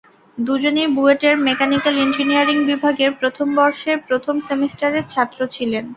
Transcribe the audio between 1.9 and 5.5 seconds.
engineering বিভাগের প্রথম বর্ষের প্রথম সেমিস্টারের ছাত্র